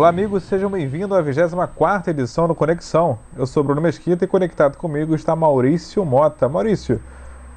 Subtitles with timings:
[0.00, 3.18] Olá, amigos, sejam bem-vindos à 24 edição do Conexão.
[3.36, 6.48] Eu sou Bruno Mesquita e conectado comigo está Maurício Mota.
[6.48, 7.02] Maurício,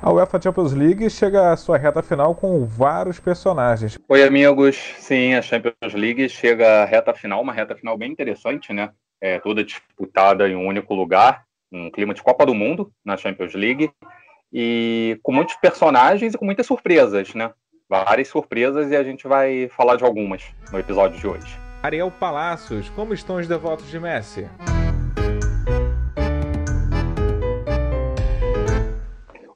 [0.01, 3.97] a UEFA Champions League chega à sua reta final com vários personagens.
[4.09, 4.75] Oi, amigos.
[4.97, 8.89] Sim, a Champions League chega à reta final, uma reta final bem interessante, né?
[9.21, 13.53] É, toda disputada em um único lugar, um clima de Copa do Mundo na Champions
[13.53, 13.89] League
[14.51, 17.51] e com muitos personagens e com muitas surpresas, né?
[17.87, 21.62] Várias surpresas e a gente vai falar de algumas no episódio de hoje.
[21.83, 24.47] Ariel Palacios, como estão os devotos de Messi?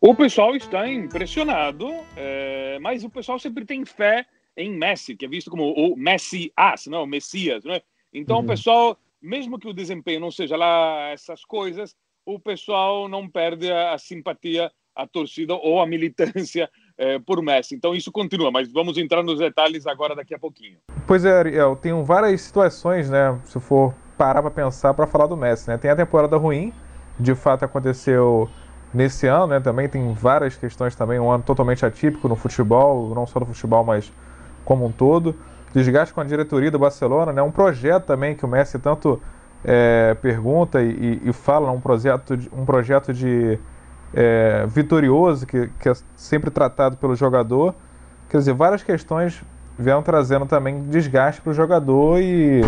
[0.02, 4.26] O pessoal está impressionado, é, mas o pessoal sempre tem fé
[4.58, 7.64] em Messi, que é visto como o Messi-as, não, o Messias.
[7.64, 7.82] Não é?
[8.14, 8.44] Então, uhum.
[8.44, 13.72] o pessoal, mesmo que o desempenho não seja lá essas coisas, o pessoal não perde
[13.72, 17.76] a, a simpatia a torcida ou a militância é, por Messi.
[17.76, 20.78] Então isso continua, mas vamos entrar nos detalhes agora daqui a pouquinho.
[21.06, 23.40] Pois é, Ariel, tem várias situações, né?
[23.46, 25.78] Se for parar para pensar para falar do Messi, né?
[25.78, 26.74] Tem a temporada ruim,
[27.20, 28.50] de fato aconteceu
[28.94, 29.60] nesse ano, né?
[29.60, 33.84] Também tem várias questões também, um ano totalmente atípico no futebol, não só no futebol,
[33.84, 34.12] mas
[34.66, 35.36] como um todo.
[35.74, 37.42] Desgaste com a diretoria do Barcelona, né?
[37.42, 39.22] Um projeto também que o Messi tanto
[39.64, 43.60] é, pergunta e, e, fala, um projeto, um projeto de
[44.14, 47.76] é, vitorioso, que, que é sempre tratado pelo jogador.
[48.30, 49.42] Quer dizer, várias questões
[49.78, 52.62] vieram trazendo também desgaste para o jogador e,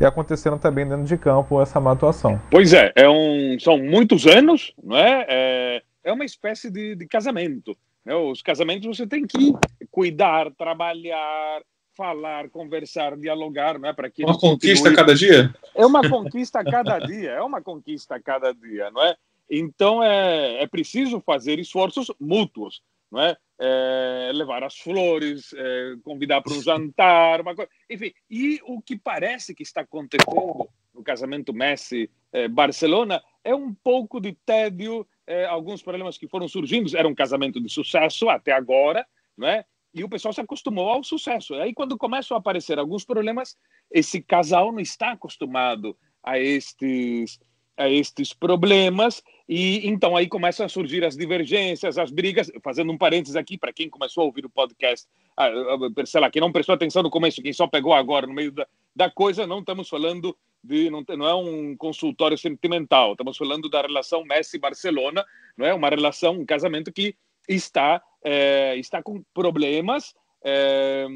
[0.00, 2.40] e acontecendo também dentro de campo essa má atuação.
[2.50, 5.26] Pois é, é um, são muitos anos, não é?
[5.28, 7.76] É, é uma espécie de, de casamento.
[8.04, 8.14] Né?
[8.14, 9.54] Os casamentos você tem que
[9.90, 11.60] cuidar, trabalhar,
[11.96, 13.92] falar, conversar, dialogar, não é?
[13.92, 15.54] Para que uma conquista a cada dia.
[15.74, 19.14] É uma conquista a cada dia, é uma conquista a cada dia, não é?
[19.50, 23.36] Então é, é preciso fazer esforços mútuos, não é?
[23.58, 27.70] é levar as flores, é, convidar para um jantar, uma coisa.
[27.90, 28.12] enfim.
[28.30, 35.06] E o que parece que está acontecendo no casamento Messi-Barcelona é um pouco de tédio,
[35.26, 36.96] é, alguns problemas que foram surgindo.
[36.96, 39.04] Era um casamento de sucesso até agora,
[39.36, 39.64] não é?
[39.92, 41.54] E o pessoal se acostumou ao sucesso.
[41.54, 43.56] Aí, quando começam a aparecer alguns problemas,
[43.90, 47.40] esse casal não está acostumado a estes
[47.80, 52.52] a estes problemas e então aí começam a surgir as divergências, as brigas.
[52.62, 56.30] Fazendo um parênteses aqui para quem começou a ouvir o podcast, ah, ah, sei lá,
[56.30, 59.46] quem não prestou atenção no começo, quem só pegou agora no meio da, da coisa,
[59.46, 65.24] não estamos falando de não, não é um consultório sentimental, estamos falando da relação Messi-Barcelona,
[65.56, 67.16] não é uma relação, um casamento que
[67.48, 70.14] está é, está com problemas.
[70.44, 71.06] É,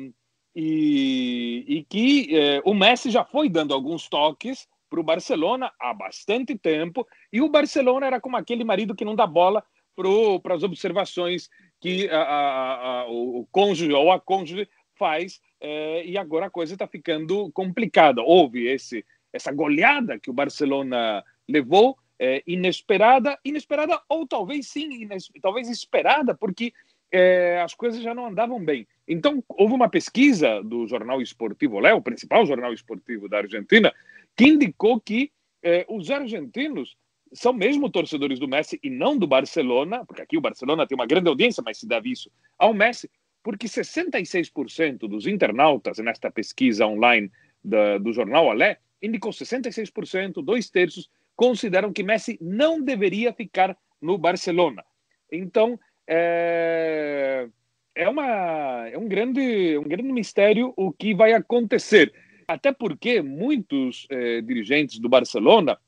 [0.57, 5.93] e, e que é, o Messi já foi dando alguns toques para o Barcelona há
[5.93, 9.65] bastante tempo, e o Barcelona era como aquele marido que não dá bola
[10.41, 11.51] para as observações
[11.81, 16.75] que a, a, a, o cônjuge ou a cônjuge faz, é, e agora a coisa
[16.75, 18.23] está ficando complicada.
[18.23, 25.09] Houve esse, essa goleada que o Barcelona levou, é, inesperada, inesperada ou talvez sim,
[25.43, 26.73] talvez esperada, porque
[27.11, 28.87] é, as coisas já não andavam bem.
[29.09, 33.93] Então, houve uma pesquisa do jornal esportivo Léo, o principal jornal esportivo da Argentina,
[34.37, 35.31] que indicou que
[35.63, 36.97] eh, os argentinos
[37.33, 41.07] são mesmo torcedores do Messi e não do Barcelona, porque aqui o Barcelona tem uma
[41.07, 43.11] grande audiência, mas se deve isso ao Messi,
[43.43, 47.31] porque 66% dos internautas nesta pesquisa online
[47.63, 54.17] da, do jornal Alé indicou 66%, dois terços, consideram que Messi não deveria ficar no
[54.17, 54.85] Barcelona.
[55.31, 57.49] Então, é,
[57.95, 62.13] é, uma, é um, grande, um grande mistério o que vai acontecer.
[62.47, 65.79] Até porque muitos eh, dirigentes do Barcelona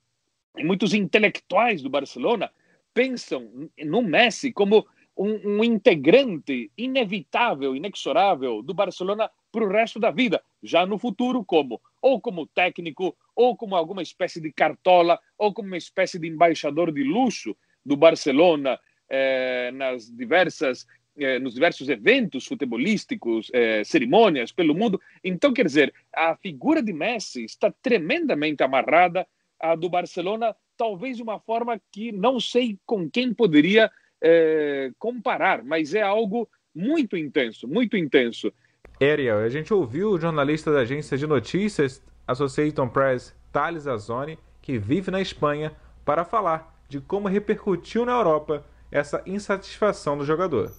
[0.64, 2.50] muitos intelectuais do Barcelona
[2.94, 4.86] pensam no Messi como
[5.16, 11.44] um, um integrante inevitável, inexorável do Barcelona para o resto da vida, já no futuro
[11.44, 16.28] como ou como técnico, ou como alguma espécie de cartola, ou como uma espécie de
[16.28, 18.78] embaixador de luxo do Barcelona
[19.08, 20.86] eh, nas diversas
[21.18, 25.00] eh, nos diversos eventos futebolísticos, eh, cerimônias pelo mundo.
[25.22, 29.26] Então, quer dizer, a figura de Messi está tremendamente amarrada
[29.58, 33.90] à do Barcelona, talvez de uma forma que não sei com quem poderia
[34.20, 38.52] eh, comparar, mas é algo muito intenso, muito intenso.
[39.00, 44.78] Ariel, a gente ouviu o jornalista da agência de notícias Associated Press, Thales Azzoni, que
[44.78, 45.72] vive na Espanha,
[46.04, 48.64] para falar de como repercutiu na Europa
[48.98, 50.72] essa insatisfação do jogador.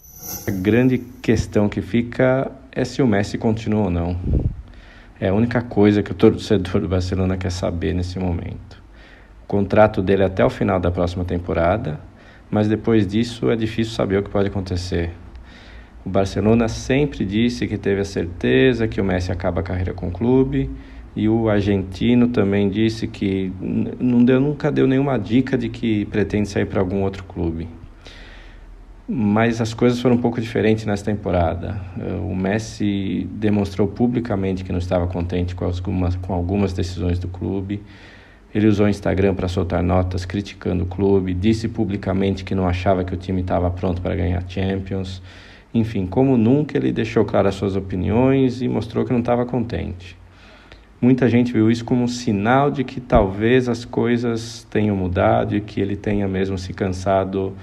[0.48, 4.18] A grande questão que fica é se o Messi continua ou não.
[5.20, 8.82] É a única coisa que o torcedor do Barcelona quer saber nesse momento.
[9.44, 12.00] O contrato dele é até o final da próxima temporada,
[12.50, 15.12] mas depois disso é difícil saber o que pode acontecer.
[16.04, 20.08] O Barcelona sempre disse que teve a certeza que o Messi acaba a carreira com
[20.08, 20.70] o clube
[21.16, 23.52] E o argentino também disse que
[24.00, 27.68] não deu, nunca deu nenhuma dica de que pretende sair para algum outro clube.
[29.10, 31.80] Mas as coisas foram um pouco diferentes nessa temporada.
[32.30, 37.82] O Messi demonstrou publicamente que não estava contente com algumas, com algumas decisões do clube.
[38.54, 43.06] Ele usou o Instagram para soltar notas criticando o clube, disse publicamente que não achava
[43.06, 45.22] que o time estava pronto para ganhar Champions.
[45.74, 50.18] Enfim, como nunca, ele deixou claras suas opiniões e mostrou que não estava contente.
[51.00, 55.62] Muita gente viu isso como um sinal de que talvez as coisas tenham mudado e
[55.62, 57.54] que ele tenha mesmo se cansado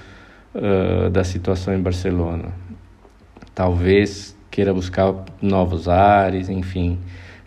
[1.11, 2.53] da situação em Barcelona.
[3.55, 5.12] Talvez queira buscar
[5.43, 6.99] novos ares, enfim.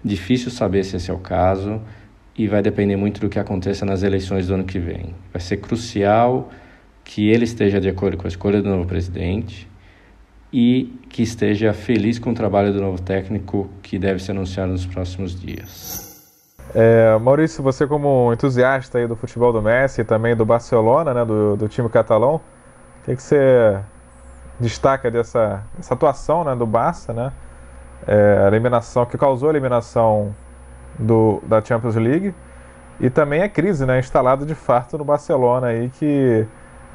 [0.04, 1.82] Difícil saber se esse é o caso
[2.38, 5.16] e vai depender muito do que aconteça nas eleições do ano que vem.
[5.34, 6.50] Vai ser crucial
[7.04, 9.68] que ele esteja de acordo com a escolha do novo presidente
[10.52, 14.86] e que esteja feliz com o trabalho do novo técnico que deve ser anunciado nos
[14.86, 16.06] próximos dias.
[16.76, 21.26] É, Maurício, você como entusiasta aí do futebol do Messi e também do Barcelona, né,
[21.26, 22.42] do, do time catalão,
[23.08, 23.80] que, que você
[24.60, 27.32] destaca dessa, dessa atuação né, do Barça, né?
[28.06, 30.36] É, a eliminação que causou a eliminação
[31.00, 32.34] do, da Champions League
[33.00, 36.48] e também a crise né, instalada de fato no Barcelona aí que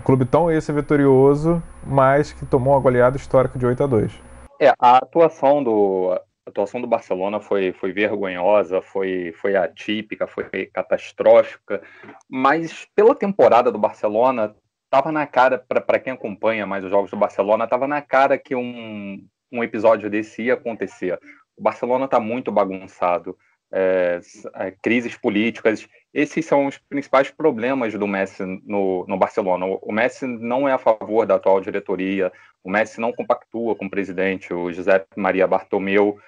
[0.04, 4.20] clube tão esse vitorioso, mas que tomou uma goleada histórica de 8 a 2.
[4.60, 10.66] É, a atuação do a atuação do Barcelona foi, foi vergonhosa, foi, foi atípica, foi
[10.72, 11.80] catastrófica,
[12.28, 14.52] mas pela temporada do Barcelona,
[14.92, 18.54] estava na cara, para quem acompanha mais os jogos do Barcelona, estava na cara que
[18.54, 21.18] um, um episódio desse ia acontecer.
[21.56, 23.34] O Barcelona está muito bagunçado
[23.72, 24.20] é,
[24.56, 25.88] é, crises políticas.
[26.12, 29.64] Esses são os principais problemas do Messi no, no Barcelona.
[29.64, 32.30] O, o, Messi não é a favor da atual diretoria,
[32.62, 36.18] o Messi não compactua com o presidente, o José Maria Bartomeu,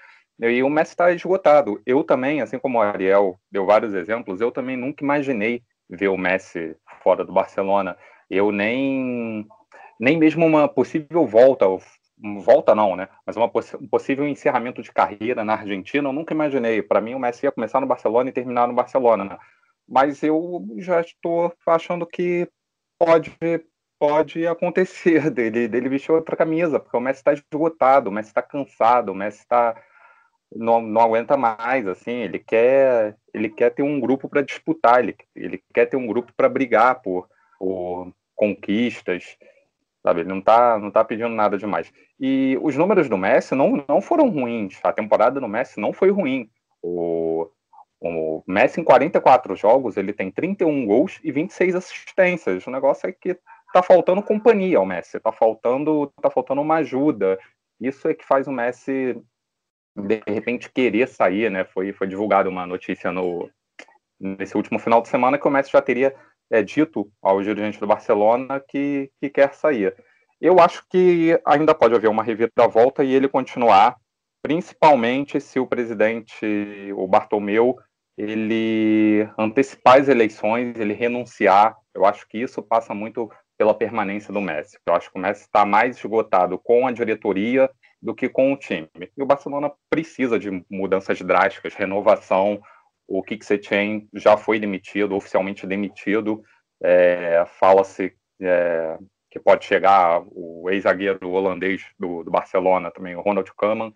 [0.40, 1.82] e o Messi está esgotado.
[1.84, 6.16] Eu também, assim como o Ariel deu vários exemplos, eu também nunca imaginei ver o
[6.16, 7.94] Messi fora do Barcelona.
[8.30, 9.46] Eu nem,
[9.98, 11.66] nem mesmo uma possível volta
[12.44, 13.08] volta não, né?
[13.26, 16.82] Mas uma poss um possível encerramento de carreira na Argentina, eu nunca imaginei.
[16.82, 19.38] Para mim, o Messi ia começar no Barcelona e terminar no Barcelona, né?
[19.86, 22.48] Mas eu já estou achando que
[22.98, 23.36] pode
[23.98, 28.42] pode acontecer dele, dele vestir outra camisa, porque o Messi está esgotado, o Messi está
[28.42, 29.74] cansado, o Messi está
[30.54, 35.16] não, não aguenta mais, assim, ele quer ele quer ter um grupo para disputar, ele,
[35.34, 37.28] ele quer ter um grupo para brigar por,
[37.58, 39.36] por conquistas,
[40.02, 40.20] sabe?
[40.20, 41.92] Ele não tá, não tá pedindo nada demais.
[42.20, 44.78] E os números do Messi não, não foram ruins.
[44.82, 46.50] A temporada do Messi não foi ruim.
[46.82, 47.48] O,
[48.00, 52.66] o Messi, em 44 jogos, ele tem 31 gols e 26 assistências.
[52.66, 53.38] O negócio é que
[53.72, 57.38] tá faltando companhia ao Messi, tá faltando, tá faltando uma ajuda.
[57.80, 59.20] Isso é que faz o Messi
[59.96, 61.64] de repente querer sair, né?
[61.64, 63.50] Foi, foi divulgada uma notícia no
[64.20, 66.14] nesse último final de semana que o Messi já teria
[66.50, 69.94] é, dito ao dirigente do Barcelona que, que quer sair.
[70.40, 73.96] Eu acho que ainda pode haver uma reviravolta e ele continuar,
[74.42, 77.76] principalmente se o presidente, o Bartomeu,
[78.16, 81.74] ele antecipar as eleições, ele renunciar.
[81.94, 84.78] Eu acho que isso passa muito pela permanência do Messi.
[84.86, 87.70] Eu acho que o Messi está mais esgotado com a diretoria
[88.02, 88.88] do que com o time.
[89.16, 92.60] E o Barcelona precisa de mudanças drásticas, renovação,
[93.06, 96.42] o Setien já foi demitido, oficialmente demitido.
[96.82, 98.98] É, Fala-se é,
[99.30, 103.92] que pode chegar o ex-zagueiro holandês do, do, Barcelona, também o Ronald Koeman,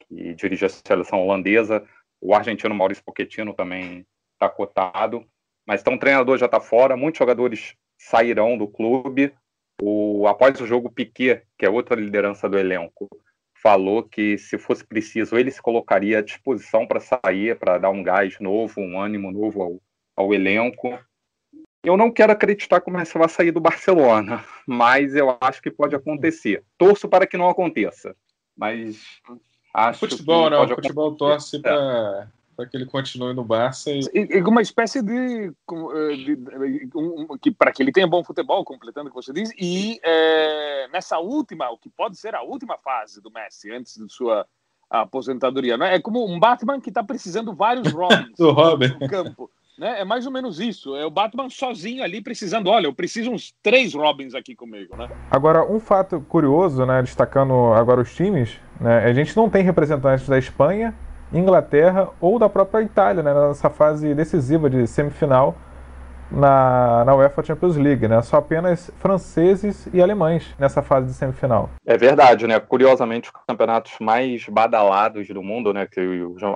[0.00, 1.86] que dirige a seleção holandesa.
[2.20, 5.26] O argentino Maurício Pochettino também está cotado.
[5.66, 9.34] Mas então o treinador já está fora, muitos jogadores sairão do clube.
[9.82, 13.08] O, após o jogo, Piquet, que é outra liderança do elenco,
[13.66, 18.00] falou que se fosse preciso ele se colocaria à disposição para sair, para dar um
[18.00, 19.80] gás novo, um ânimo novo ao,
[20.14, 20.96] ao elenco.
[21.82, 25.68] Eu não quero acreditar que o Messi vai sair do Barcelona, mas eu acho que
[25.68, 26.62] pode acontecer.
[26.78, 28.14] Torço para que não aconteça,
[28.56, 29.02] mas
[29.74, 31.32] acho futebol, que não, pode futebol acontecer.
[31.32, 33.90] torce para para que ele continue no Barça.
[33.90, 34.00] E...
[34.14, 35.52] e uma espécie de.
[35.52, 39.32] Eh, de, de um, que, para que ele tenha bom futebol, completando o que você
[39.32, 43.96] diz, e é, nessa última, o que pode ser a última fase do Messi, antes
[43.96, 44.46] de sua
[44.88, 45.76] aposentadoria.
[45.76, 45.96] Né?
[45.96, 48.96] É como um Batman que está precisando vários Robins do Robin.
[49.00, 49.50] no campo.
[49.78, 50.00] Né?
[50.00, 50.96] É mais ou menos isso.
[50.96, 52.68] É o Batman sozinho ali precisando.
[52.68, 55.10] Olha, eu preciso uns três Robins aqui comigo, né?
[55.30, 60.26] Agora, um fato curioso, né, destacando agora os times, né, a gente não tem representantes
[60.26, 60.94] da Espanha,
[61.32, 65.56] Inglaterra ou da própria Itália, né, nessa fase decisiva de semifinal
[66.30, 68.20] na, na UEFA Champions League, né?
[68.22, 71.70] Só apenas franceses e alemães nessa fase de semifinal.
[71.84, 72.58] É verdade, né?
[72.58, 75.86] Curiosamente, os campeonatos mais badalados do mundo, né?
[75.86, 76.00] Que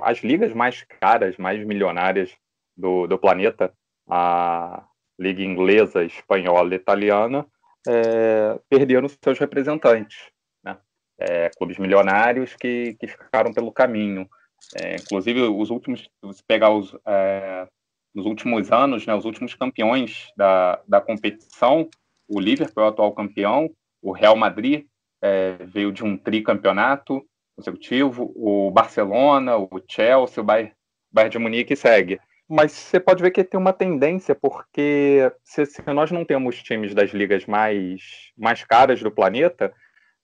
[0.03, 2.31] as ligas mais caras, mais milionárias
[2.75, 3.71] do, do planeta,
[4.09, 4.83] a
[5.19, 7.45] liga inglesa, espanhola italiana,
[7.87, 10.17] é, perderam seus representantes,
[10.63, 10.77] né?
[11.19, 14.27] É, clubes milionários que, que ficaram pelo caminho.
[14.75, 17.67] É, inclusive, os últimos, se pegar os, é,
[18.13, 21.89] nos últimos anos, né, os últimos campeões da, da competição,
[22.27, 23.69] o Liverpool é o atual campeão,
[24.01, 24.85] o Real Madrid
[25.21, 27.23] é, veio de um tricampeonato
[27.55, 30.73] consecutivo, o Barcelona, o Chelsea, o Bayern,
[31.11, 32.19] Bayern de Munique segue.
[32.49, 36.93] Mas você pode ver que tem uma tendência, porque se, se nós não temos times
[36.93, 39.73] das ligas mais, mais caras do planeta,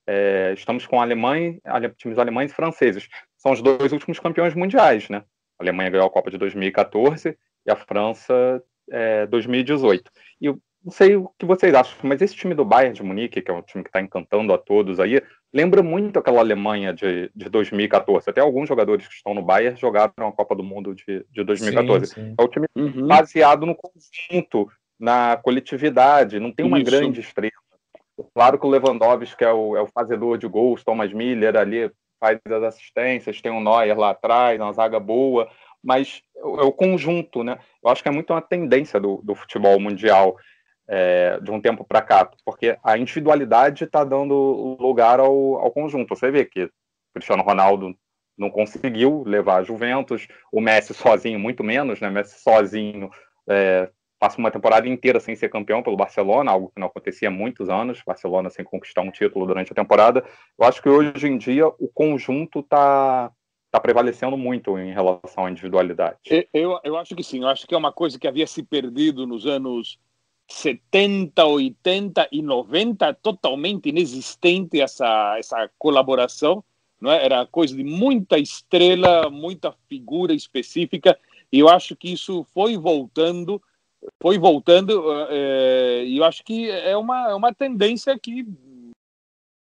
[0.05, 1.59] é, estamos com alemães,
[1.97, 3.07] times alemães e franceses.
[3.37, 5.23] São os dois últimos campeões mundiais, né?
[5.59, 10.11] A Alemanha ganhou a Copa de 2014 e a França é, 2018.
[10.41, 13.41] E eu não sei o que vocês acham, mas esse time do Bayern de Munique,
[13.41, 15.21] que é um time que está encantando a todos aí,
[15.53, 18.29] lembra muito aquela Alemanha de, de 2014.
[18.29, 22.07] Até alguns jogadores que estão no Bayern jogaram a Copa do Mundo de, de 2014.
[22.07, 22.35] Sim, sim.
[22.37, 23.07] É um time uhum.
[23.07, 26.89] baseado no conjunto, na coletividade, não tem uma Isso.
[26.89, 27.51] grande estrela.
[28.33, 32.39] Claro que o Lewandowski é o, é o fazedor de gols, Thomas Miller ali faz
[32.45, 35.49] as assistências, tem o Neuer lá atrás, uma zaga boa,
[35.83, 37.57] mas é o conjunto, né?
[37.83, 40.35] Eu acho que é muito uma tendência do, do futebol mundial
[40.87, 46.15] é, de um tempo para cá, porque a individualidade está dando lugar ao, ao conjunto.
[46.15, 46.69] Você vê que
[47.13, 47.95] Cristiano Ronaldo
[48.37, 52.09] não conseguiu levar a Juventus, o Messi sozinho, muito menos, né?
[52.09, 53.09] Messi sozinho
[53.49, 57.31] é, passa uma temporada inteira sem ser campeão pelo Barcelona, algo que não acontecia há
[57.31, 60.23] muitos anos, Barcelona sem conquistar um título durante a temporada.
[60.57, 63.31] Eu acho que hoje em dia o conjunto está
[63.67, 66.17] está prevalecendo muito em relação à individualidade.
[66.53, 69.27] Eu, eu acho que sim, eu acho que é uma coisa que havia se perdido
[69.27, 69.99] nos anos
[70.49, 76.63] 70, 80 e 90, totalmente inexistente essa, essa colaboração,
[76.99, 77.23] não é?
[77.23, 81.17] era coisa de muita estrela, muita figura específica,
[81.51, 83.61] e eu acho que isso foi voltando,
[84.21, 88.45] foi voltando, é, e eu acho que é uma, é uma tendência que,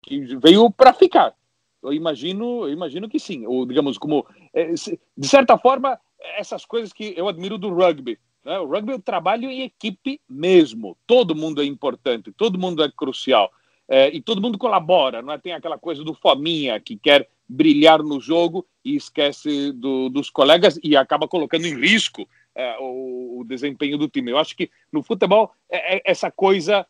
[0.03, 1.35] que veio para ficar.
[1.81, 3.45] Eu imagino, eu imagino que sim.
[3.45, 4.25] Ou, digamos, como.
[4.53, 5.99] É, de certa forma,
[6.37, 8.19] essas coisas que eu admiro do rugby.
[8.43, 8.59] Né?
[8.59, 10.97] O rugby é um trabalho em equipe mesmo.
[11.07, 13.51] Todo mundo é importante, todo mundo é crucial.
[13.87, 15.37] É, e todo mundo colabora, não é?
[15.39, 20.79] Tem aquela coisa do fominha que quer brilhar no jogo e esquece do, dos colegas
[20.83, 24.31] e acaba colocando em risco é, o, o, desempenho do time.
[24.31, 26.85] Eu acho que no futebol é, é essa coisa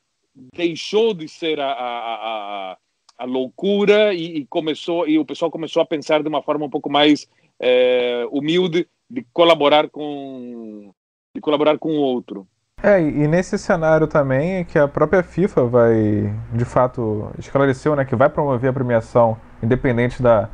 [0.56, 2.78] deixou de ser a, a, a
[3.20, 6.70] a loucura e, e, começou e o pessoal começou a pensar de uma forma um
[6.70, 7.28] pouco mais
[7.60, 10.92] é, humilde de colaborar com
[11.36, 12.48] de colaborar com o outro.
[12.82, 18.06] É, e nesse cenário também é que a própria FIFA vai, de fato, esclareceu né,
[18.06, 20.50] que vai promover a premiação independente da,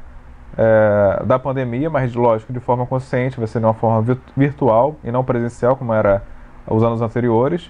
[0.58, 5.12] é, da pandemia, mas lógico, de forma consciente, vai ser de uma forma virtual e
[5.12, 6.24] não presencial, como era
[6.68, 7.70] os anos anteriores,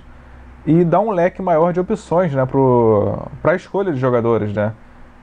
[0.66, 2.46] e dá um leque maior de opções né,
[3.42, 4.54] para a escolha de jogadores.
[4.54, 4.74] Né?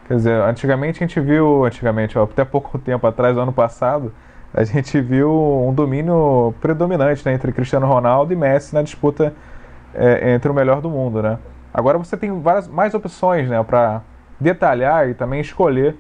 [0.07, 4.13] Quer dizer, antigamente a gente viu, antigamente, ó, até pouco tempo atrás, ano passado,
[4.53, 5.33] a gente viu
[5.67, 9.33] um domínio predominante né, entre Cristiano Ronaldo e Messi na disputa
[9.95, 11.39] é, entre o melhor do mundo, né?
[11.73, 14.03] Agora você tem várias mais opções, né, para
[14.39, 15.97] detalhar e também escolher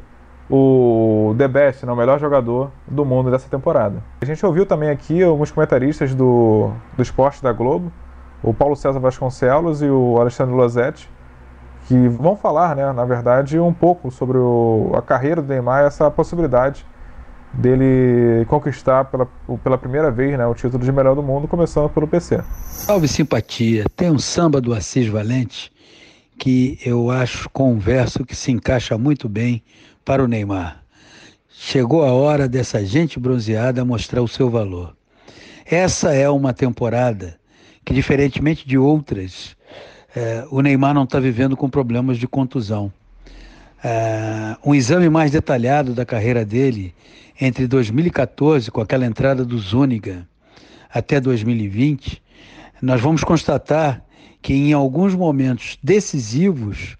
[0.50, 4.02] o The Best, né, o melhor jogador do mundo dessa temporada.
[4.20, 7.92] A gente ouviu também aqui alguns comentaristas do, do esporte da Globo,
[8.42, 11.08] o Paulo César Vasconcelos e o Alexandre Losetti,
[11.86, 15.86] que vão falar, né, na verdade, um pouco sobre o, a carreira do Neymar e
[15.86, 16.84] essa possibilidade
[17.52, 19.28] dele conquistar pela,
[19.62, 22.42] pela primeira vez né, o título de melhor do mundo, começando pelo PC.
[22.64, 23.84] Salve simpatia!
[23.94, 25.70] Tem um samba do Assis Valente
[26.38, 29.62] que eu acho converso que se encaixa muito bem
[30.04, 30.82] para o Neymar.
[31.48, 34.96] Chegou a hora dessa gente bronzeada mostrar o seu valor.
[35.64, 37.38] Essa é uma temporada
[37.84, 39.56] que, diferentemente de outras,
[40.14, 42.92] é, o Neymar não está vivendo com problemas de contusão.
[43.82, 46.94] É, um exame mais detalhado da carreira dele
[47.40, 50.26] entre 2014, com aquela entrada do Zúñiga,
[50.92, 52.22] até 2020,
[52.80, 54.04] nós vamos constatar
[54.42, 56.96] que em alguns momentos decisivos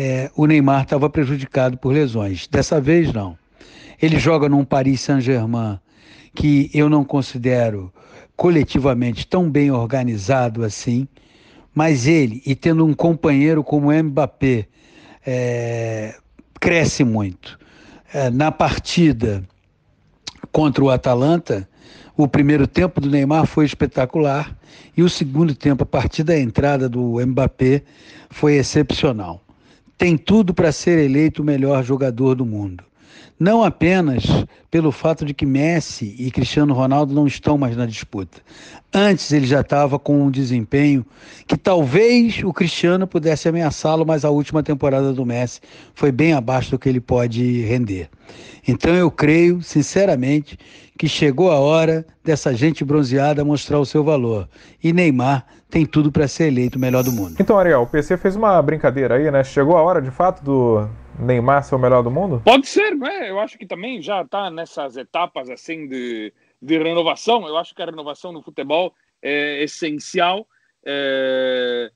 [0.00, 2.46] é, o Neymar estava prejudicado por lesões.
[2.46, 3.36] Dessa vez, não.
[4.00, 5.80] Ele joga num Paris Saint-Germain
[6.32, 7.92] que eu não considero
[8.36, 11.08] coletivamente tão bem organizado assim.
[11.74, 14.68] Mas ele, e tendo um companheiro como o Mbappé,
[15.26, 16.14] é,
[16.60, 17.58] cresce muito.
[18.14, 19.42] É, na partida
[20.52, 21.68] contra o Atalanta,
[22.20, 24.58] O primeiro tempo do Neymar foi espetacular
[24.96, 27.84] e o segundo tempo, a partir da entrada do Mbappé,
[28.28, 29.40] foi excepcional.
[29.98, 32.84] Tem tudo para ser eleito o melhor jogador do mundo
[33.38, 34.24] não apenas
[34.70, 38.38] pelo fato de que Messi e Cristiano Ronaldo não estão mais na disputa.
[38.92, 41.06] Antes ele já estava com um desempenho
[41.46, 45.60] que talvez o Cristiano pudesse ameaçá-lo, mas a última temporada do Messi
[45.94, 48.08] foi bem abaixo do que ele pode render.
[48.66, 50.58] Então eu creio, sinceramente,
[50.98, 54.48] que chegou a hora dessa gente bronzeada mostrar o seu valor.
[54.82, 57.36] E Neymar tem tudo para ser eleito o melhor do mundo.
[57.38, 59.44] Então, Ariel, o PC fez uma brincadeira aí, né?
[59.44, 62.40] Chegou a hora, de fato, do Neymar ser o melhor do mundo?
[62.44, 63.30] Pode ser, não é?
[63.30, 67.46] Eu acho que também já está nessas etapas assim de, de renovação.
[67.46, 70.46] Eu acho que a renovação no futebol é essencial
[70.84, 71.90] é,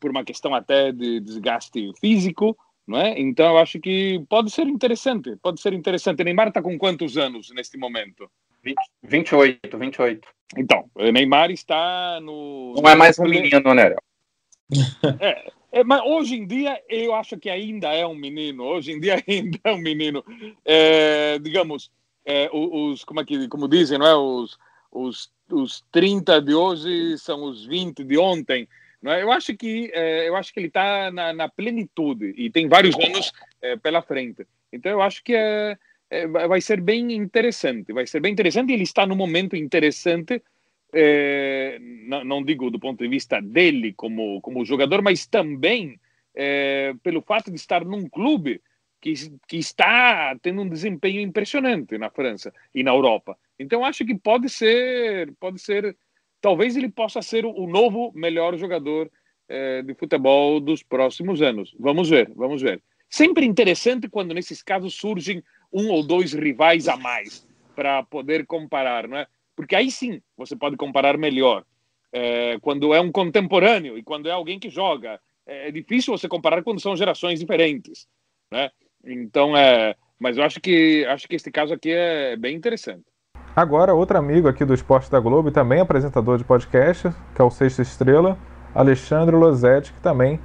[0.00, 3.18] por uma questão até de desgaste físico, não é?
[3.18, 6.22] Então eu acho que pode ser interessante, pode ser interessante.
[6.22, 8.30] Neymar está com quantos anos neste momento?
[8.64, 10.28] 20, 28, 28.
[10.56, 12.74] Então, Neymar está no.
[12.76, 13.94] Não é mais um menino, né?
[15.20, 18.64] É, é, mas hoje em dia eu acho que ainda é um menino.
[18.64, 20.24] Hoje em dia ainda é um menino.
[20.64, 21.90] É, digamos,
[22.24, 24.16] é, os, como, é que, como dizem, não é?
[24.16, 24.58] Os,
[24.90, 28.66] os, os 30 de hoje são os 20 de ontem.
[29.02, 29.22] Não é?
[29.22, 32.96] Eu acho que é, eu acho que ele está na, na, plenitude e tem vários
[32.96, 33.30] anos
[33.60, 34.46] é, pela frente.
[34.72, 35.76] Então eu acho que é,
[36.10, 37.92] é, vai ser bem interessante.
[37.92, 38.72] Vai ser bem interessante.
[38.72, 40.42] Ele está num momento interessante
[40.94, 45.98] é, não, não, digo do ponto de vista dele como, como jogador, mas também
[46.34, 48.62] é, pelo fato de estar num clube
[49.00, 49.12] que,
[49.48, 53.36] que está tendo um desempenho impressionante na França e na Europa.
[53.58, 55.96] Então acho que pode ser, pode ser,
[56.40, 59.10] talvez ele possa ser o, novo melhor jogador
[59.48, 61.74] é, de futebol dos próximos anos.
[61.78, 62.80] Vamos ver, vamos ver.
[63.10, 65.42] Sempre interessante quando nesses casos surgem
[65.74, 69.26] um ou dois rivais a mais para poder comparar, não é?
[69.56, 71.64] Porque aí sim você pode comparar melhor.
[72.12, 76.28] É, quando é um contemporâneo e quando é alguém que joga, é, é difícil você
[76.28, 78.06] comparar quando são gerações diferentes,
[78.52, 78.70] né?
[79.04, 83.04] Então é, mas eu acho que acho que este caso aqui é bem interessante.
[83.56, 87.44] Agora outro amigo aqui do Esporte da Globo e também apresentador de podcast, que é
[87.44, 88.38] o Sexta Estrela,
[88.74, 90.40] Alexandre Losetti, que também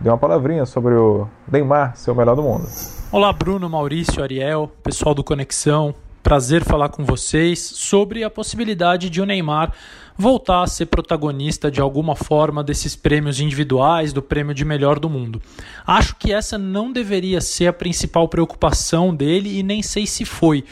[0.00, 2.66] deu uma palavrinha sobre o Neymar ser o melhor do mundo.
[3.14, 9.20] Olá Bruno, Maurício, Ariel, pessoal do Conexão, Prazer falar com vocês sobre a possibilidade de
[9.20, 9.74] o Neymar
[10.16, 15.10] voltar a ser protagonista de alguma forma desses prêmios individuais, do prêmio de melhor do
[15.10, 15.42] mundo.
[15.86, 20.64] Acho que essa não deveria ser a principal preocupação dele e nem sei se foi.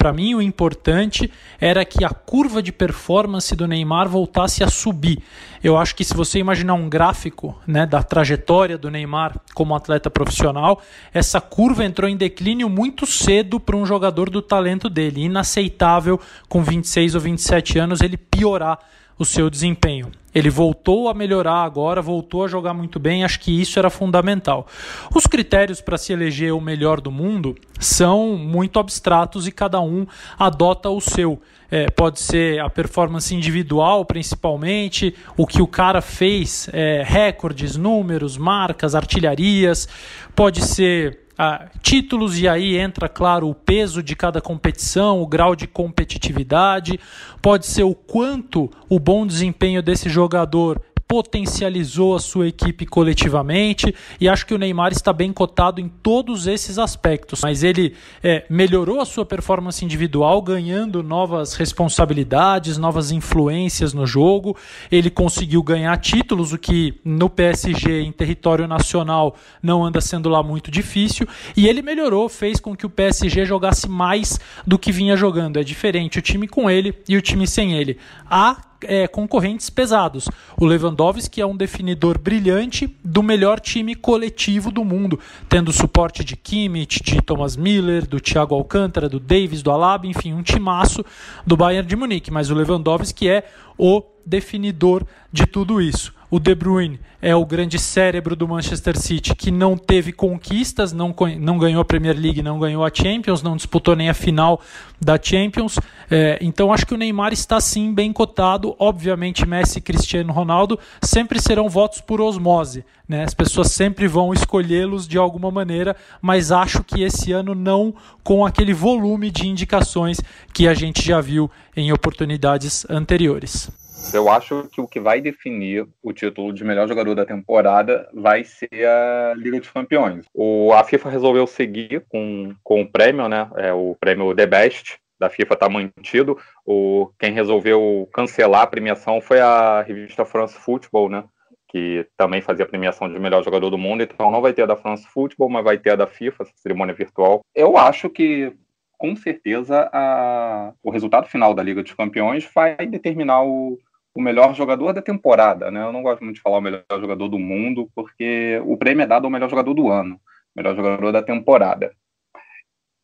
[0.00, 5.22] Para mim, o importante era que a curva de performance do Neymar voltasse a subir.
[5.62, 10.08] Eu acho que se você imaginar um gráfico né, da trajetória do Neymar como atleta
[10.08, 10.80] profissional,
[11.12, 15.24] essa curva entrou em declínio muito cedo para um jogador do talento dele.
[15.24, 18.78] Inaceitável, com 26 ou 27 anos, ele piorar
[19.20, 20.10] o seu desempenho.
[20.34, 24.66] Ele voltou a melhorar agora, voltou a jogar muito bem, acho que isso era fundamental.
[25.14, 30.06] Os critérios para se eleger o melhor do mundo são muito abstratos e cada um
[30.38, 31.38] adota o seu.
[31.70, 38.38] É, pode ser a performance individual, principalmente, o que o cara fez, é, recordes, números,
[38.38, 39.86] marcas, artilharias,
[40.34, 45.56] pode ser ah, títulos, e aí entra, claro, o peso de cada competição, o grau
[45.56, 47.00] de competitividade,
[47.40, 54.28] pode ser o quanto o bom desempenho desse jogador potencializou a sua equipe coletivamente e
[54.28, 57.40] acho que o Neymar está bem cotado em todos esses aspectos.
[57.42, 64.56] Mas ele é, melhorou a sua performance individual, ganhando novas responsabilidades, novas influências no jogo.
[64.88, 70.44] Ele conseguiu ganhar títulos, o que no PSG em território nacional não anda sendo lá
[70.44, 71.26] muito difícil.
[71.56, 75.58] E ele melhorou, fez com que o PSG jogasse mais do que vinha jogando.
[75.58, 77.98] É diferente o time com ele e o time sem ele.
[78.30, 80.28] Há é, concorrentes pesados.
[80.58, 86.36] O Lewandowski é um definidor brilhante do melhor time coletivo do mundo, tendo suporte de
[86.36, 91.04] Kimmich, de Thomas Miller, do Thiago Alcântara, do Davis, do Alaba, enfim, um timaço
[91.46, 92.30] do Bayern de Munique.
[92.30, 93.44] Mas o Lewandowski é
[93.76, 96.12] o definidor de tudo isso.
[96.30, 101.12] O De Bruyne é o grande cérebro do Manchester City, que não teve conquistas, não,
[101.40, 104.60] não ganhou a Premier League, não ganhou a Champions, não disputou nem a final
[105.00, 105.80] da Champions.
[106.08, 108.76] É, então acho que o Neymar está sim bem cotado.
[108.78, 112.84] Obviamente, Messi e Cristiano Ronaldo sempre serão votos por osmose.
[113.08, 113.24] Né?
[113.24, 118.46] As pessoas sempre vão escolhê-los de alguma maneira, mas acho que esse ano não com
[118.46, 120.20] aquele volume de indicações
[120.54, 123.68] que a gente já viu em oportunidades anteriores.
[124.12, 128.42] Eu acho que o que vai definir o título de melhor jogador da temporada vai
[128.42, 130.24] ser a Liga dos Campeões.
[130.34, 133.48] O, a FIFA resolveu seguir com, com o prêmio, né?
[133.56, 136.38] É o prêmio The Best, da FIFA está mantido.
[136.66, 141.24] O, quem resolveu cancelar a premiação foi a revista France Football, né?
[141.68, 144.02] Que também fazia a premiação de melhor jogador do mundo.
[144.02, 146.52] Então não vai ter a da France Football, mas vai ter a da FIFA, essa
[146.56, 147.42] cerimônia virtual.
[147.54, 148.52] Eu acho que,
[148.98, 153.78] com certeza, a, o resultado final da Liga dos Campeões vai determinar o,
[154.14, 155.82] o melhor jogador da temporada, né?
[155.82, 159.06] Eu não gosto muito de falar o melhor jogador do mundo, porque o prêmio é
[159.06, 160.20] dado ao melhor jogador do ano,
[160.54, 161.92] melhor jogador da temporada.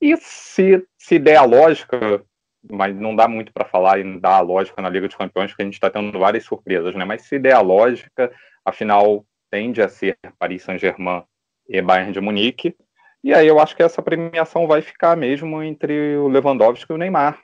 [0.01, 2.23] E se, se der a lógica,
[2.71, 5.63] mas não dá muito para falar e dar a lógica na Liga dos Campeões, porque
[5.63, 7.05] a gente está tendo várias surpresas, né?
[7.05, 8.33] Mas se der a lógica,
[8.65, 11.23] afinal tende a ser Paris Saint-Germain
[11.69, 12.77] e Bayern de Munique.
[13.23, 16.99] E aí eu acho que essa premiação vai ficar mesmo entre o Lewandowski e o
[16.99, 17.41] Neymar.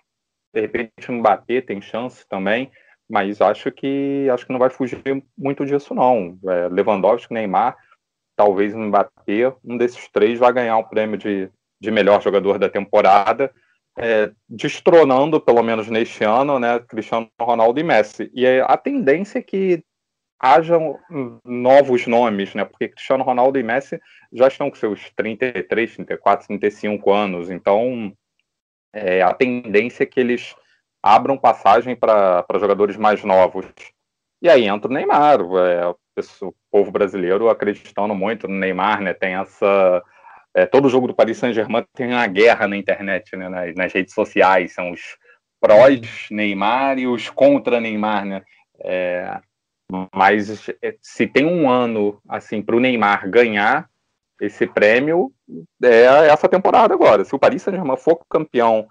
[0.53, 2.70] De repente o Mbappé tem chance também,
[3.12, 5.03] mas acho que acho que não vai fugir
[5.37, 6.38] muito disso não.
[6.46, 7.77] É, Lewandowski, Neymar,
[8.35, 11.51] talvez Mbappé, um desses três vai ganhar o prêmio de
[11.83, 13.53] de melhor jogador da temporada,
[13.98, 18.31] é, destronando, pelo menos neste ano, né, Cristiano Ronaldo e Messi.
[18.33, 19.83] E a tendência é que
[20.40, 20.96] hajam
[21.44, 24.01] novos nomes, né, porque Cristiano Ronaldo e Messi
[24.33, 28.12] já estão com seus 33, 34, 35 anos, então
[28.92, 30.55] é, a tendência é que eles
[31.03, 33.67] abram passagem para jogadores mais novos.
[34.41, 39.35] E aí entra o Neymar, é, o povo brasileiro acreditando muito no Neymar, né, tem
[39.35, 40.03] essa
[40.55, 44.12] é, todo jogo do Paris Saint-Germain tem uma guerra na internet, né, nas, nas, redes
[44.12, 45.17] sociais, são os
[45.61, 48.43] prós Neymar e os contra Neymar, né?
[48.85, 49.41] É,
[50.15, 53.88] mas é, se tem um ano assim para o Neymar ganhar
[54.41, 55.33] esse prêmio
[55.83, 57.25] é essa temporada agora.
[57.25, 58.88] Se o Paris Saint-Germain for campeão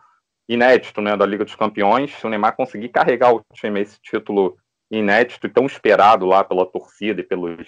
[0.53, 4.57] inédito, né, da Liga dos Campeões, se o Neymar conseguir carregar o time esse título
[4.91, 7.65] inédito e tão esperado lá pela torcida e pelos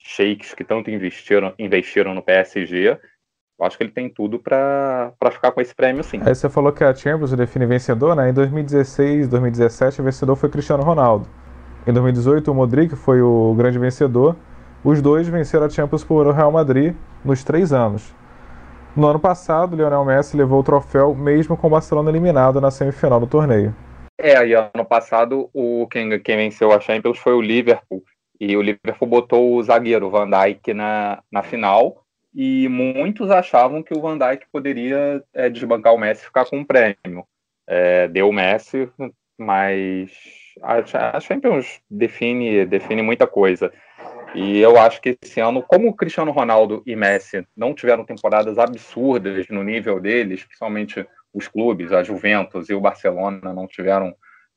[0.00, 2.98] sheiks que tanto investiram, investiram no PSG,
[3.56, 6.20] eu acho que ele tem tudo para ficar com esse prêmio, sim.
[6.26, 8.28] Aí você falou que a Champions define vencedor, né?
[8.28, 11.28] Em 2016, 2017, o vencedor foi Cristiano Ronaldo.
[11.86, 14.34] Em 2018, o Modric foi o grande vencedor.
[14.82, 18.12] Os dois venceram a Champions por Real Madrid nos três anos.
[18.96, 23.18] No ano passado, Lionel Messi levou o troféu mesmo com o Barcelona eliminado na semifinal
[23.18, 23.74] do torneio.
[24.16, 28.02] É, e ano passado o quem, quem venceu a Champions foi o Liverpool.
[28.40, 33.94] E o Liverpool botou o zagueiro Van Dijk na, na final e muitos achavam que
[33.94, 37.24] o Van Dijk poderia é, desbancar o Messi e ficar com um prêmio.
[37.66, 38.88] É, deu o Messi,
[39.38, 40.12] mas
[40.62, 43.72] a, Champions define, define muita coisa.
[44.34, 48.58] E eu acho que esse ano, como o Cristiano Ronaldo e Messi não tiveram temporadas
[48.58, 54.14] absurdas no nível deles, principalmente os clubes, a Juventus e o Barcelona não tiveram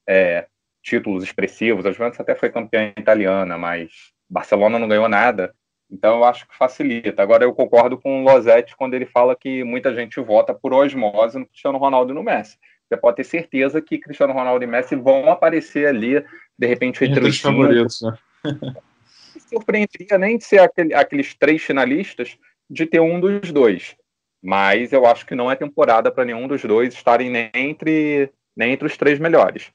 [0.08, 0.48] é,
[0.82, 1.86] títulos expressivos.
[1.86, 3.92] A Juventus até foi campeã italiana, mas
[4.30, 5.54] Barcelona não ganhou nada.
[5.90, 7.22] Então eu acho que facilita.
[7.22, 11.38] Agora eu concordo com o Losetti quando ele fala que muita gente vota por osmose
[11.38, 12.58] no Cristiano Ronaldo e no Messi.
[12.88, 16.24] Você pode ter certeza que Cristiano Ronaldo e Messi vão aparecer ali,
[16.58, 18.02] de repente, entre, os favoritos.
[18.02, 18.18] Né?
[19.48, 22.38] surpreenderia nem de ser aquele, aqueles três finalistas
[22.70, 23.96] de ter um dos dois.
[24.44, 28.74] Mas eu acho que não é temporada para nenhum dos dois estarem nem entre, nem
[28.74, 29.72] entre os três melhores.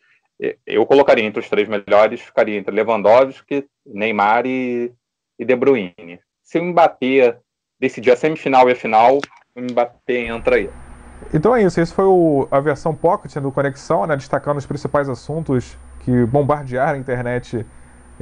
[0.66, 4.92] Eu colocaria entre os três melhores, ficaria entre Lewandowski, Neymar e,
[5.38, 6.20] e De Bruyne.
[6.42, 7.38] Se o Mbappé
[7.78, 9.18] decidir a semifinal e a final,
[9.54, 10.70] o Mbappé entra aí.
[11.32, 15.08] Então é isso, esse foi o, a versão Pocket do Conexão, né, destacando os principais
[15.08, 17.64] assuntos que bombardearam a internet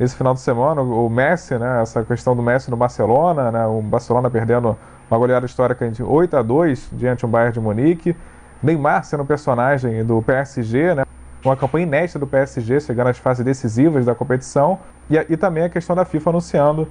[0.00, 0.80] esse final de semana.
[0.80, 4.76] O Messi, né, essa questão do Messi no Barcelona, né, o Barcelona perdendo
[5.10, 8.16] uma goleada histórica de 8 a 2 diante do Bayern de Munique.
[8.62, 11.04] Neymar sendo personagem do PSG, né,
[11.44, 14.78] uma campanha inédita do PSG, chegando às fases decisivas da competição.
[15.10, 16.88] E, e também a questão da FIFA anunciando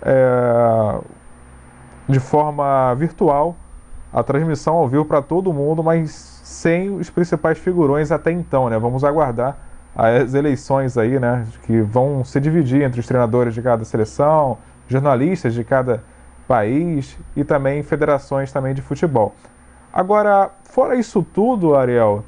[0.00, 1.00] é,
[2.08, 3.56] de forma virtual
[4.12, 6.10] a transmissão ao vivo para todo mundo, mas
[6.44, 8.78] sem os principais figurões até então, né?
[8.78, 9.56] Vamos aguardar
[9.94, 11.46] as eleições aí, né?
[11.64, 16.02] Que vão se dividir entre os treinadores de cada seleção, jornalistas de cada
[16.48, 19.34] país e também federações também de futebol.
[19.92, 22.24] Agora, fora isso tudo, Ariel,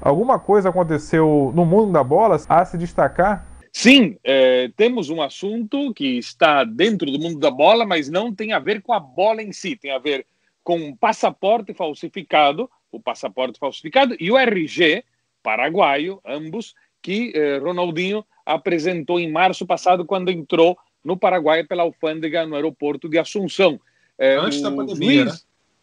[0.00, 3.46] alguma coisa aconteceu no mundo da bola a se destacar?
[3.72, 8.52] Sim, é, temos um assunto que está dentro do mundo da bola, mas não tem
[8.52, 10.26] a ver com a bola em si, tem a ver
[10.64, 15.04] com passaporte falsificado, o passaporte falsificado e o RG
[15.42, 22.46] paraguaio, ambos, que eh, Ronaldinho apresentou em março passado, quando entrou no Paraguai pela alfândega
[22.46, 23.80] no aeroporto de Assunção.
[24.18, 25.32] Eh, antes da pandemia, né?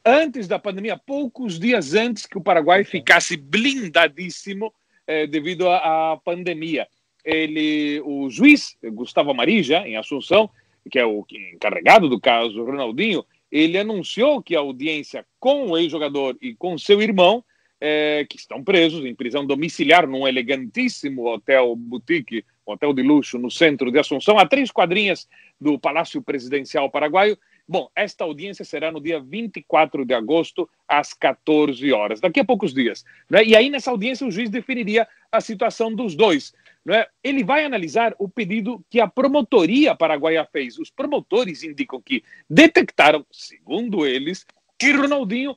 [0.07, 4.71] Antes da pandemia, poucos dias antes que o Paraguai ficasse blindadíssimo
[5.07, 6.87] eh, devido à pandemia
[7.25, 10.49] ele, o juiz Gustavo Amarija, em Assunção,
[10.89, 16.37] que é o encarregado do caso Ronaldinho, ele anunciou que a audiência com o ex-jogador
[16.39, 17.43] e com seu irmão
[17.87, 23.51] é, que estão presos em prisão domiciliar num elegantíssimo hotel boutique, hotel de luxo no
[23.51, 25.29] centro de Assunção, a três quadrinhas
[25.61, 27.37] do Palácio Presidencial Paraguaio.
[27.67, 32.73] Bom, esta audiência será no dia 24 de agosto, às 14 horas, daqui a poucos
[32.73, 33.05] dias.
[33.29, 33.43] Né?
[33.43, 36.55] E aí, nessa audiência, o juiz definiria a situação dos dois.
[36.83, 37.05] Né?
[37.23, 40.79] Ele vai analisar o pedido que a promotoria paraguaia fez.
[40.79, 44.43] Os promotores indicam que detectaram, segundo eles,
[44.75, 45.55] que Ronaldinho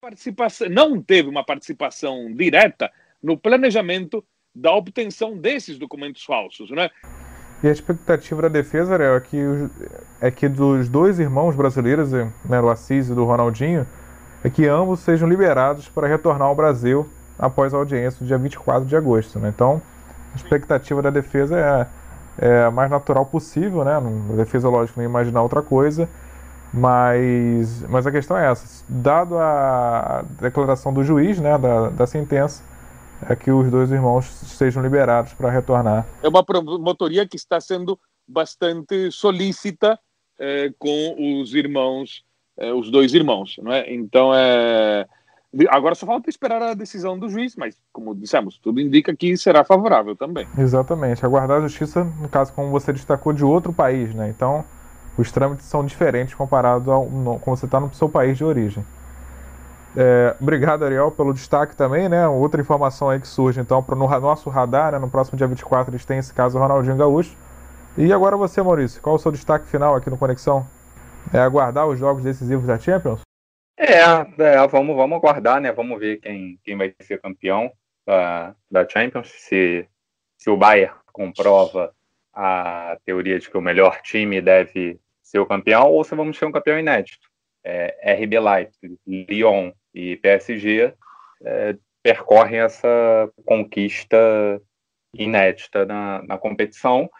[0.00, 2.90] participação, não teve uma participação direta
[3.22, 6.90] no planejamento da obtenção desses documentos falsos, né?
[7.62, 9.38] E a expectativa da defesa, é que,
[10.20, 13.86] é que dos dois irmãos brasileiros, né, o Assis e do Ronaldinho,
[14.44, 18.86] é que ambos sejam liberados para retornar ao Brasil após a audiência do dia 24
[18.86, 19.38] de agosto.
[19.38, 19.48] Né?
[19.54, 19.80] Então,
[20.32, 21.58] a expectativa da defesa
[22.38, 23.96] é, é a mais natural possível, né?
[23.96, 26.08] A defesa, lógico, nem imaginar outra coisa.
[26.72, 32.62] Mas, mas a questão é essa: dado a declaração do juiz, né, da, da sentença,
[33.28, 36.06] é que os dois irmãos sejam liberados para retornar.
[36.22, 39.98] É uma promotoria que está sendo bastante solícita
[40.38, 42.24] é, com os irmãos,
[42.58, 43.92] é, os dois irmãos, não é?
[43.92, 45.06] Então é
[45.70, 49.64] agora só falta esperar a decisão do juiz, mas como dissemos, tudo indica que será
[49.64, 50.46] favorável também.
[50.58, 54.28] Exatamente, aguardar a justiça, no caso como você destacou, de outro país, né?
[54.28, 54.64] Então
[55.16, 58.84] os trâmites são diferentes comparados ao no, como você está no seu país de origem.
[59.96, 62.28] É, obrigado, Ariel, pelo destaque também, né?
[62.28, 64.98] Outra informação aí que surge, então, no nosso radar, né?
[64.98, 67.34] No próximo dia 24 eles têm esse caso Ronaldinho Gaúcho.
[67.96, 70.66] E agora você, Maurício, qual o seu destaque final aqui no Conexão?
[71.32, 73.22] É aguardar os jogos decisivos da Champions?
[73.78, 75.72] É, é vamos, vamos aguardar, né?
[75.72, 77.72] Vamos ver quem, quem vai ser campeão
[78.06, 79.28] da, da Champions.
[79.28, 79.88] Se,
[80.36, 81.90] se o Bayern comprova
[82.34, 86.46] a teoria de que o melhor time deve ser o campeão ou se vamos ter
[86.46, 87.26] um campeão inédito.
[87.64, 90.94] É, RB Leipzig, Lyon e PSG
[91.44, 94.60] é, percorrem essa conquista
[95.12, 97.10] inédita na, na competição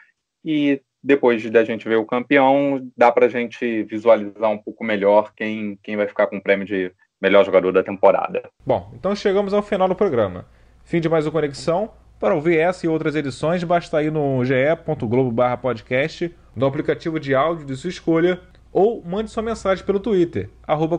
[0.44, 5.32] e depois da gente ver o campeão, dá para a gente visualizar um pouco melhor
[5.36, 8.48] quem, quem vai ficar com o prêmio de melhor jogador da temporada.
[8.64, 10.46] Bom, então chegamos ao final do programa.
[10.84, 11.90] Fim de mais uma conexão.
[12.18, 17.76] Para ouvir essa e outras edições, basta ir no ge.globo/podcast, no aplicativo de áudio de
[17.76, 18.40] sua escolha,
[18.72, 20.48] ou mande sua mensagem pelo Twitter,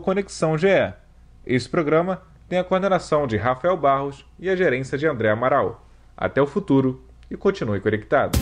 [0.00, 0.94] ConexãoGE.
[1.44, 5.84] Esse programa tem a coordenação de Rafael Barros e a gerência de André Amaral.
[6.16, 8.38] Até o futuro e continue conectado.